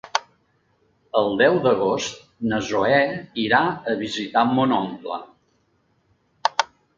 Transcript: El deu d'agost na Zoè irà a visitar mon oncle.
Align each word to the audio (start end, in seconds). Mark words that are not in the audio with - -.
El 1.19 1.27
deu 1.41 1.57
d'agost 1.65 2.23
na 2.53 2.59
Zoè 2.69 2.97
irà 3.43 3.61
a 3.93 3.95
visitar 4.01 4.45
mon 4.55 4.75
oncle. 4.79 5.21